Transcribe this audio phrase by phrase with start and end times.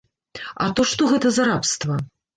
[0.65, 2.03] А то што гэта за рабства?!